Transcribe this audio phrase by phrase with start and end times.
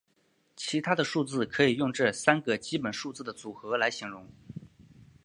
[0.55, 4.27] 其他的数字可以用这三个基本数字的组合来形容。